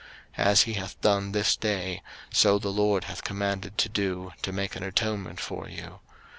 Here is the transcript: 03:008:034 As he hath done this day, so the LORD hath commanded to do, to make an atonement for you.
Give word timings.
03:008:034 0.35 0.45
As 0.49 0.61
he 0.63 0.73
hath 0.73 1.01
done 1.01 1.31
this 1.31 1.55
day, 1.55 2.01
so 2.33 2.57
the 2.57 2.71
LORD 2.71 3.03
hath 3.03 3.23
commanded 3.23 3.77
to 3.77 3.87
do, 3.87 4.33
to 4.41 4.51
make 4.51 4.75
an 4.75 4.81
atonement 4.81 5.39
for 5.39 5.69
you. 5.69 5.99